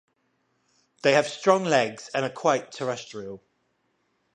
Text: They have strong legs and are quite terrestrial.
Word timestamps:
They 1.03 1.13
have 1.13 1.27
strong 1.27 1.63
legs 1.63 2.09
and 2.15 2.25
are 2.25 2.31
quite 2.31 2.71
terrestrial. 2.71 3.43